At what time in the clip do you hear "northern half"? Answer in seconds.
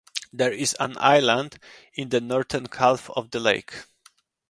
2.19-3.07